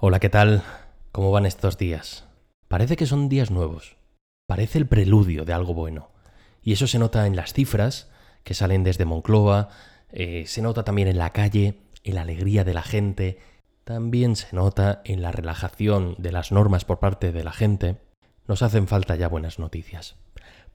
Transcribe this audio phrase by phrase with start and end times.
[0.00, 0.62] Hola, ¿qué tal?
[1.10, 2.24] ¿Cómo van estos días?
[2.68, 3.96] Parece que son días nuevos.
[4.46, 6.12] Parece el preludio de algo bueno.
[6.62, 8.08] Y eso se nota en las cifras
[8.44, 9.70] que salen desde Moncloa,
[10.12, 13.40] eh, se nota también en la calle, en la alegría de la gente,
[13.82, 17.96] también se nota en la relajación de las normas por parte de la gente.
[18.46, 20.14] Nos hacen falta ya buenas noticias.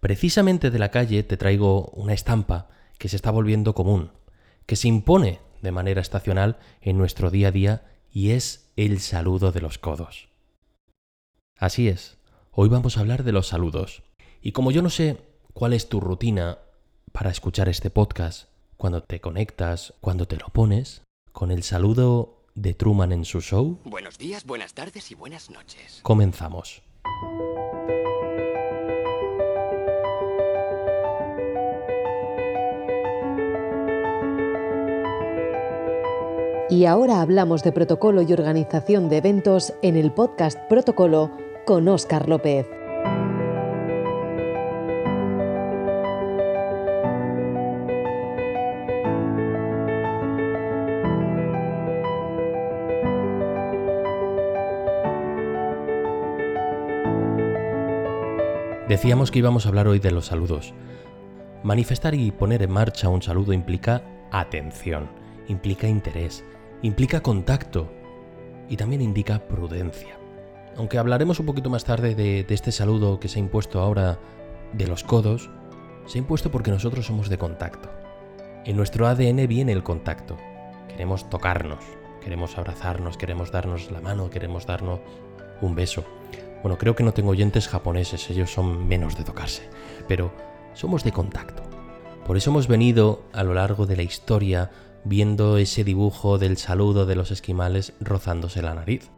[0.00, 4.12] Precisamente de la calle te traigo una estampa que se está volviendo común,
[4.64, 9.52] que se impone de manera estacional en nuestro día a día y es el saludo
[9.52, 10.30] de los codos.
[11.58, 12.16] Así es,
[12.50, 14.02] hoy vamos a hablar de los saludos.
[14.40, 15.18] Y como yo no sé
[15.52, 16.56] cuál es tu rutina
[17.12, 22.72] para escuchar este podcast, cuando te conectas, cuando te lo pones, con el saludo de
[22.72, 23.78] Truman en su show.
[23.84, 26.00] Buenos días, buenas tardes y buenas noches.
[26.02, 26.80] Comenzamos.
[36.70, 41.32] Y ahora hablamos de protocolo y organización de eventos en el podcast Protocolo
[41.66, 42.64] con Óscar López.
[58.88, 60.72] Decíamos que íbamos a hablar hoy de los saludos.
[61.64, 65.08] Manifestar y poner en marcha un saludo implica atención,
[65.48, 66.44] implica interés,
[66.82, 67.90] implica contacto
[68.68, 70.18] y también indica prudencia.
[70.76, 74.18] Aunque hablaremos un poquito más tarde de, este saludo que se ha impuesto ahora
[74.72, 75.50] de los codos,
[76.06, 77.90] se ha impuesto porque nosotros somos de contacto.
[78.64, 80.36] En nuestro ADN viene el contacto.
[80.88, 81.84] Queremos tocarnos,
[82.22, 85.00] queremos abrazarnos, queremos darnos la mano, queremos darnos
[85.60, 86.04] un beso.
[86.62, 89.68] Bueno, creo que no tengo oyentes japoneses, ellos son menos de tocarse,
[90.06, 90.30] pero
[90.74, 91.62] somos de contacto.
[92.26, 94.70] Por eso hemos venido a lo largo de la historia
[95.04, 99.10] viendo ese dibujo del saludo de los esquimales rozándose la nariz.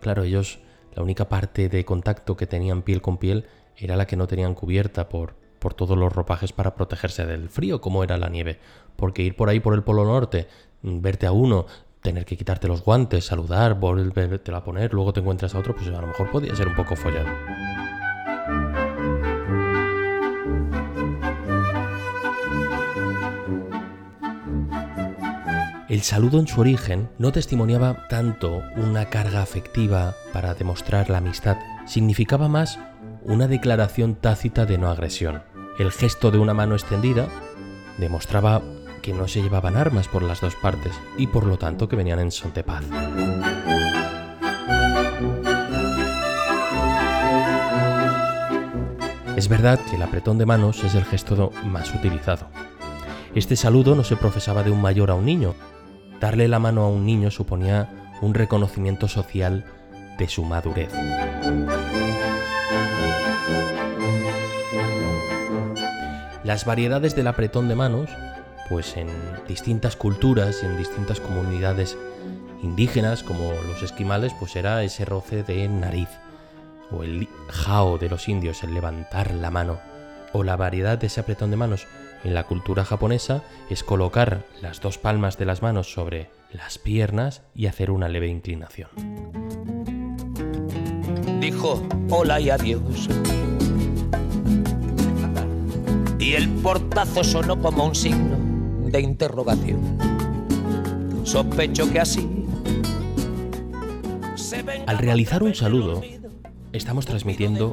[0.00, 0.60] Claro, ellos,
[0.94, 4.54] la única parte de contacto que tenían piel con piel era la que no tenían
[4.54, 8.58] cubierta por, por todos los ropajes para protegerse del frío, como era la nieve.
[8.96, 10.46] Porque ir por ahí por el Polo Norte,
[10.82, 11.66] verte a uno,
[12.02, 15.88] tener que quitarte los guantes, saludar, volverte a poner, luego te encuentras a otro, pues
[15.88, 17.83] a lo mejor podía ser un poco follado.
[25.94, 31.56] El saludo en su origen no testimoniaba tanto una carga afectiva para demostrar la amistad,
[31.86, 32.80] significaba más
[33.22, 35.44] una declaración tácita de no agresión.
[35.78, 37.28] El gesto de una mano extendida
[37.98, 38.60] demostraba
[39.02, 42.18] que no se llevaban armas por las dos partes y por lo tanto que venían
[42.18, 42.82] en son de paz.
[49.36, 52.48] Es verdad que el apretón de manos es el gesto más utilizado.
[53.36, 55.54] Este saludo no se profesaba de un mayor a un niño.
[56.24, 57.90] Darle la mano a un niño suponía
[58.22, 59.62] un reconocimiento social
[60.16, 60.90] de su madurez.
[66.44, 68.08] Las variedades del apretón de manos
[68.70, 69.08] pues en
[69.46, 71.94] distintas culturas y en distintas comunidades
[72.62, 76.08] indígenas como los esquimales, pues era ese roce de nariz,
[76.90, 79.78] o el jao de los indios, el levantar la mano,
[80.34, 81.86] o la variedad de ese apretón de manos
[82.24, 87.42] en la cultura japonesa es colocar las dos palmas de las manos sobre las piernas
[87.54, 88.88] y hacer una leve inclinación.
[91.40, 93.08] Dijo hola y adiós.
[96.18, 98.36] Y el portazo sonó como un signo
[98.90, 99.98] de interrogación.
[101.22, 102.28] Sospecho que así.
[104.86, 106.02] Al realizar un saludo,
[106.72, 107.72] estamos transmitiendo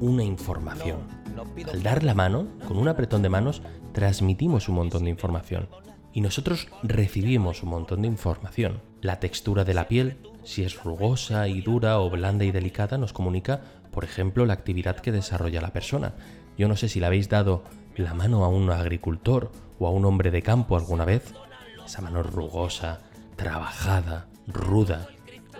[0.00, 1.25] una información.
[1.72, 5.68] Al dar la mano, con un apretón de manos, transmitimos un montón de información.
[6.12, 8.80] Y nosotros recibimos un montón de información.
[9.02, 13.12] La textura de la piel, si es rugosa y dura o blanda y delicada, nos
[13.12, 13.60] comunica,
[13.90, 16.14] por ejemplo, la actividad que desarrolla la persona.
[16.56, 17.64] Yo no sé si le habéis dado
[17.96, 21.34] la mano a un agricultor o a un hombre de campo alguna vez,
[21.84, 23.00] esa mano rugosa,
[23.36, 25.08] trabajada, ruda,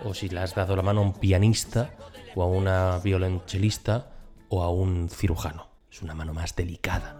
[0.03, 1.91] o si le has dado la mano a un pianista
[2.35, 4.11] o a una violonchelista
[4.49, 5.66] o a un cirujano.
[5.97, 7.17] Es una mano más delicada.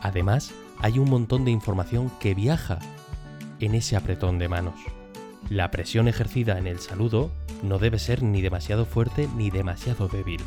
[0.00, 2.78] Además, hay un montón de información que viaja
[3.58, 4.76] en ese apretón de manos.
[5.50, 7.30] La presión ejercida en el saludo
[7.62, 10.40] no debe ser ni demasiado fuerte ni demasiado débil.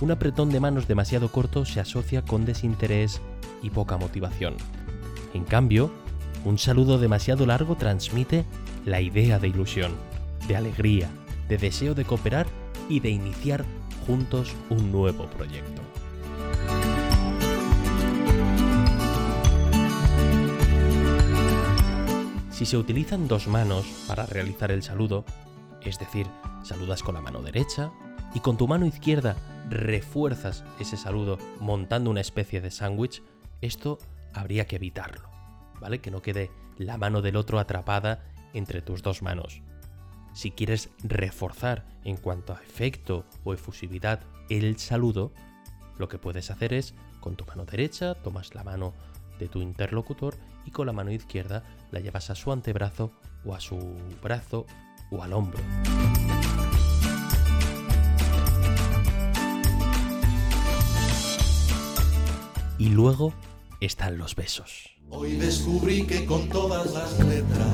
[0.00, 3.20] Un apretón de manos demasiado corto se asocia con desinterés
[3.62, 4.54] y poca motivación.
[5.34, 5.92] En cambio,
[6.46, 8.44] un saludo demasiado largo transmite
[8.84, 9.96] la idea de ilusión,
[10.46, 11.10] de alegría,
[11.48, 12.46] de deseo de cooperar
[12.88, 13.64] y de iniciar
[14.06, 15.82] juntos un nuevo proyecto.
[22.52, 25.24] Si se utilizan dos manos para realizar el saludo,
[25.82, 26.28] es decir,
[26.62, 27.90] saludas con la mano derecha
[28.34, 29.34] y con tu mano izquierda
[29.68, 33.20] refuerzas ese saludo montando una especie de sándwich,
[33.62, 33.98] esto
[34.32, 35.35] habría que evitarlo,
[35.80, 36.00] ¿vale?
[36.00, 39.62] Que no quede la mano del otro atrapada entre tus dos manos.
[40.34, 44.20] Si quieres reforzar en cuanto a efecto o efusividad
[44.50, 45.32] el saludo,
[45.98, 48.94] lo que puedes hacer es con tu mano derecha tomas la mano
[49.38, 53.12] de tu interlocutor y con la mano izquierda la llevas a su antebrazo
[53.44, 53.78] o a su
[54.22, 54.66] brazo
[55.10, 55.60] o al hombro.
[62.78, 63.32] Y luego
[63.80, 64.95] están los besos.
[65.10, 67.68] Hoy descubrí que con todas las letras,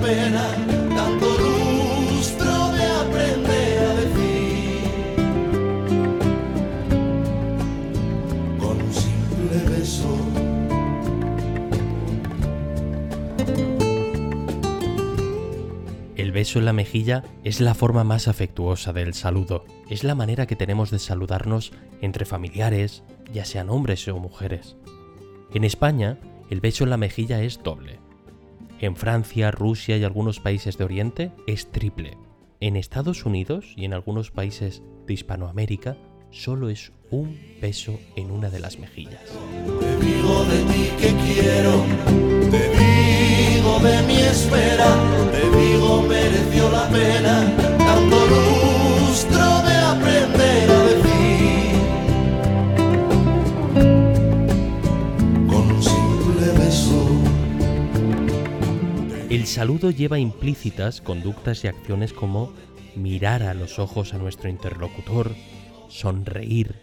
[0.00, 0.44] pena
[0.96, 4.80] tanto lustro de aprender a decir
[8.58, 10.16] con un simple beso.
[16.16, 19.64] El beso en la mejilla es la forma más afectuosa del saludo.
[19.88, 23.02] Es la manera que tenemos de saludarnos entre familiares,
[23.32, 24.76] ya sean hombres o mujeres.
[25.52, 26.18] En España,
[26.48, 28.09] el beso en la mejilla es doble.
[28.80, 32.16] En Francia, Rusia y algunos países de Oriente es triple.
[32.60, 35.98] En Estados Unidos y en algunos países de Hispanoamérica
[36.30, 39.20] solo es un beso en una de las mejillas.
[59.60, 62.50] Saludo lleva implícitas conductas y acciones como
[62.96, 65.34] mirar a los ojos a nuestro interlocutor,
[65.90, 66.76] sonreír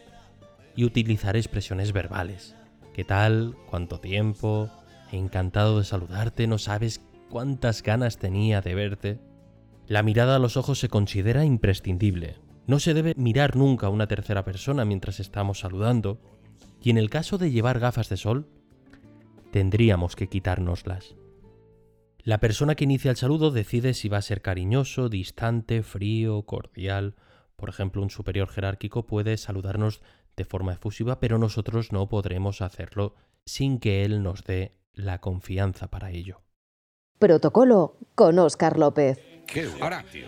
[0.75, 2.56] y utilizar expresiones verbales.
[2.94, 3.56] ¿Qué tal?
[3.68, 4.69] ¿Cuánto tiempo?
[5.12, 7.01] Encantado de saludarte, no sabes
[7.31, 9.19] cuántas ganas tenía de verte.
[9.88, 12.35] La mirada a los ojos se considera imprescindible.
[12.68, 16.21] No se debe mirar nunca a una tercera persona mientras estamos saludando.
[16.83, 18.45] Y en el caso de llevar gafas de sol,
[19.50, 21.15] tendríamos que quitárnoslas.
[22.27, 27.15] La persona que inicia el saludo decide si va a ser cariñoso, distante, frío, cordial.
[27.56, 30.01] Por ejemplo, un superior jerárquico puede saludarnos
[30.35, 33.15] de forma efusiva, pero nosotros no podremos hacerlo
[33.45, 36.41] sin que él nos dé la confianza para ello.
[37.18, 39.19] Protocolo con Óscar López.
[39.47, 40.27] Qué guay, Ahora, tío.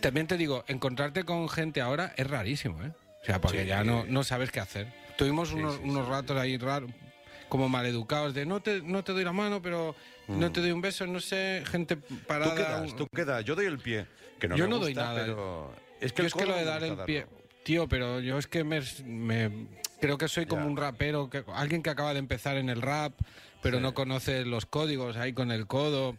[0.00, 2.92] También te digo, encontrarte con gente ahora es rarísimo, ¿eh?
[3.22, 3.68] O sea, porque Sí.
[3.68, 4.92] ya no, no sabes qué hacer.
[5.16, 5.82] Tuvimos Sí, unos, sí.
[5.84, 6.90] unos ratos ahí raros,
[7.48, 9.94] como maleducados, de no te, no te doy la mano, pero
[10.28, 12.52] no te doy un beso, no sé, gente parada.
[12.52, 12.56] Mm.
[12.56, 13.44] Tú quedas, tú quedas.
[13.44, 14.06] Yo doy el pie.
[14.38, 15.14] Que no Yo me no doy nada.
[15.24, 17.20] Pero es que yo es que lo de dar el pie.
[17.20, 17.36] darlo.
[17.64, 19.66] Tío, pero yo es que me, me-
[20.00, 20.68] creo que soy como Ya.
[20.68, 23.12] un rapero, que, alguien que acaba de empezar en el rap,
[23.62, 23.82] pero Sí.
[23.82, 26.16] no conoce los códigos ahí con el codo.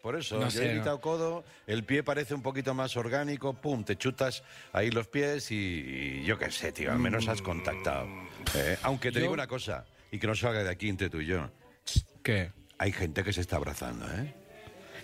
[0.00, 0.74] Por eso, No yo sé, he ¿no?
[0.76, 5.50] evitado codo, el pie parece un poquito más orgánico, pum, te chutas ahí los pies
[5.50, 8.06] y, y yo qué sé, tío, al menos has contactado.
[8.54, 11.20] Eh, aunque te Yo- digo una cosa, y que no salga de aquí entre tú
[11.20, 11.50] y yo,
[12.22, 12.52] ¿Qué?
[12.78, 14.34] Hay gente que se está abrazando, ¿eh?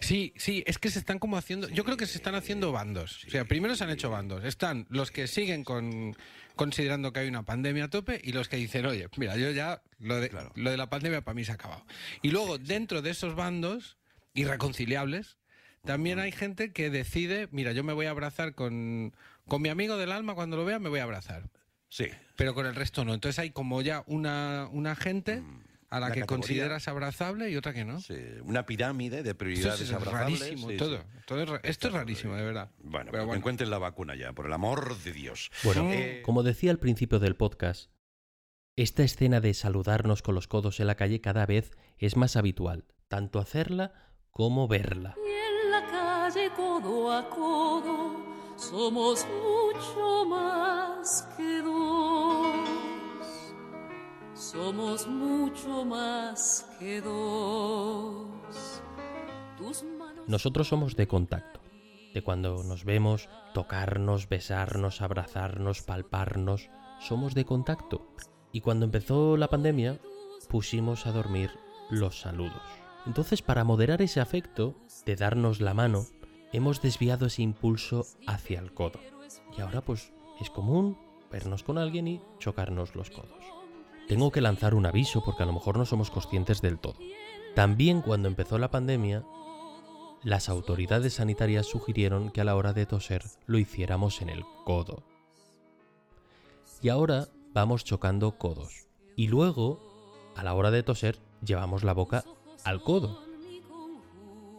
[0.01, 1.69] Sí, sí, es que se están como haciendo.
[1.69, 3.25] Yo creo que se están haciendo bandos.
[3.25, 4.43] O sea, primero se han hecho bandos.
[4.45, 6.17] Están los que siguen con
[6.57, 9.81] considerando que hay una pandemia a tope y los que dicen, oye, mira, yo ya
[10.01, 10.51] lo de, Claro.
[10.57, 11.87] lo de la pandemia para mí se ha acabado.
[12.21, 13.97] Y luego, dentro de esos bandos
[14.35, 15.39] irreconciliables,
[15.85, 19.15] también hay gente que decide, mira, yo me voy a abrazar con,
[19.47, 21.49] con mi amigo del alma, cuando lo vea me voy a abrazar.
[21.89, 22.07] Sí.
[22.37, 23.15] Pero con el resto no.
[23.15, 25.43] Entonces hay como ya una, una gente
[25.93, 26.27] a la que categoría.
[26.27, 28.01] consideras abrazable y otra que no.
[28.01, 30.41] sí, Una pirámide de Esto prioridades es abrazables.
[30.41, 30.99] rarísimo sí, todo.
[30.99, 31.05] sí.
[31.27, 32.71] Todo es ra- esto es rarísimo, de verdad.
[32.79, 35.51] Bueno, Pero pues que encuentren la vacuna ya, por el amor de Dios.
[35.65, 37.91] Bueno, Eh, como decía al principio del podcast,
[38.77, 42.87] esta escena de saludarnos con los codos en la calle cada vez es más habitual,
[43.09, 43.93] tanto hacerla
[44.31, 45.15] como verla.
[45.19, 48.17] Y en la calle codo a codo
[48.57, 51.72] somos mucho más que dos.
[54.53, 58.83] Somos mucho más que dos.
[60.27, 61.61] Nosotros somos de contacto,
[62.13, 66.69] de cuando nos vemos, tocarnos, besarnos, abrazarnos, palparnos,
[67.01, 68.07] somos de contacto.
[68.53, 69.99] Y cuando empezó la pandemia,
[70.51, 71.51] pusimos a dormir
[71.89, 72.61] los saludos.
[73.07, 74.75] Entonces, para moderar ese afecto
[75.07, 76.05] de darnos la mano,
[76.53, 79.01] hemos desviado ese impulso hacia el codo.
[79.57, 80.99] Y ahora pues es común
[81.31, 83.62] vernos con alguien y chocarnos los codos.
[84.13, 86.97] Tengo que lanzar un aviso porque a lo mejor no somos conscientes del todo.
[87.55, 89.25] También cuando empezó la pandemia,
[90.23, 95.03] las autoridades sanitarias sugirieron que a la hora de toser lo hiciéramos en el codo.
[96.83, 98.87] Y ahora vamos chocando codos.
[99.17, 99.81] Y luego,
[100.37, 102.23] a la hora de toser, llevamos la boca
[102.65, 103.19] al codo.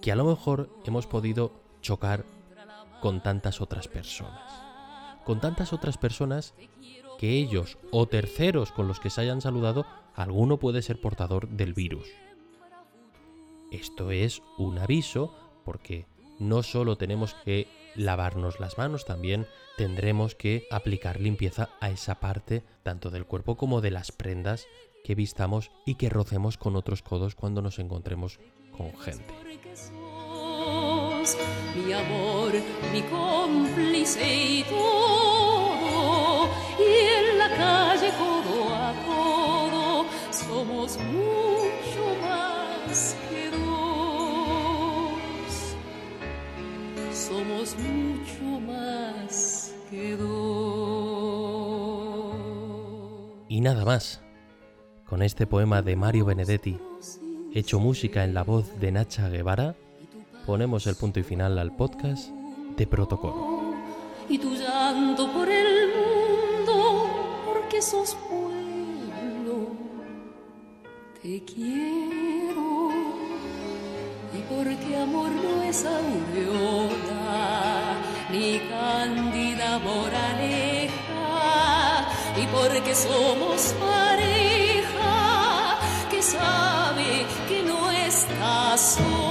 [0.01, 1.51] Que a lo mejor hemos podido
[1.83, 2.25] chocar
[3.01, 4.51] con tantas otras personas.
[5.23, 6.55] Con tantas otras personas
[7.23, 11.73] que ellos o terceros con los que se hayan saludado, alguno puede ser portador del
[11.73, 12.09] virus.
[13.71, 16.05] Esto es un aviso porque
[16.37, 22.61] no solo tenemos que lavarnos las manos, también tendremos que aplicar limpieza a esa parte
[22.83, 24.67] tanto del cuerpo como de las prendas
[25.05, 28.41] que vistamos y que rocemos con otros codos cuando nos encontremos
[28.75, 29.33] con gente.
[31.85, 32.51] Mi amor,
[32.91, 36.49] mi cómplice y todo,
[37.57, 43.63] calle codo a codo somos mucho más que dos.
[47.11, 50.33] Somos mucho más que dos.
[53.47, 54.19] Y nada más.
[55.05, 56.79] Con este poema de Mario Benedetti,
[57.53, 59.75] hecho música en la voz de Nacha Guevara,
[60.47, 62.29] ponemos el punto y final al podcast
[62.77, 63.75] de Protocolo.
[64.27, 66.22] y tu llanto por el mundo,
[67.73, 69.71] porque sos pueblo.
[71.21, 72.91] Te quiero
[74.31, 77.97] y porque amor no es aureola
[78.31, 80.93] ni cándida moraleja
[82.37, 85.79] y porque somos pareja
[86.11, 89.22] que sabe que no está sola.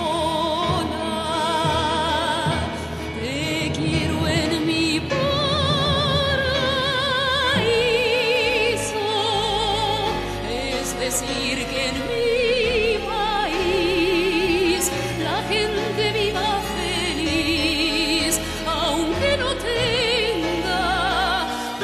[11.04, 14.82] Decir, que en mi país
[15.18, 18.32] la gente viva feliz,
[18.66, 20.86] aunque no tenga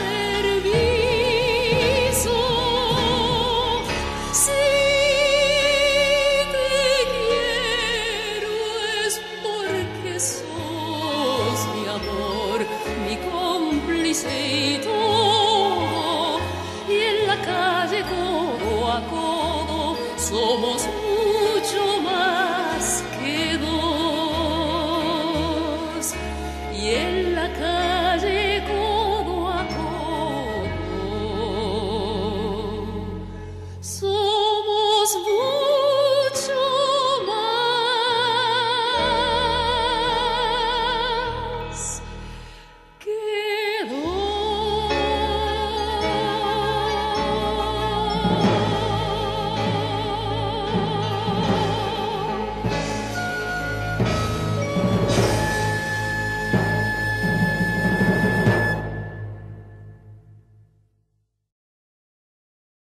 [0.03, 0.77] permiso.
[4.33, 4.65] Si
[6.55, 6.77] te
[7.17, 8.55] quiero
[9.05, 12.59] es porque sos mi amor,
[13.07, 14.98] mi cómplice y todo.
[20.28, 20.87] Somos